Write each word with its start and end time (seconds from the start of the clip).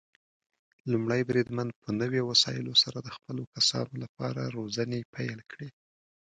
لومړی 0.91 1.21
بریدمن 1.29 1.67
په 1.81 1.89
نوي 2.01 2.21
وسايلو 2.29 2.73
سره 2.83 2.97
د 3.03 3.09
خپلو 3.17 3.43
کسانو 3.53 3.93
لپاره 4.03 4.51
روزنې 4.57 4.99
پيل 5.15 5.39
کړي. 5.51 5.67